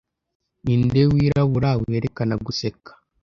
[0.63, 2.91] ninde wirabura werekana guseka